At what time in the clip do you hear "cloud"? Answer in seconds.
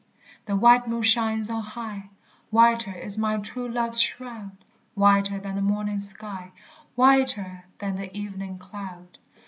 8.57-9.19